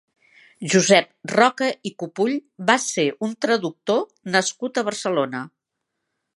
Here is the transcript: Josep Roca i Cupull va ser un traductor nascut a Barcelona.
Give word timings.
Josep 0.73 1.29
Roca 1.31 1.67
i 1.89 1.91
Cupull 2.03 2.33
va 2.71 2.77
ser 2.85 3.07
un 3.29 3.37
traductor 3.47 4.03
nascut 4.39 4.81
a 4.83 4.89
Barcelona. 4.93 5.47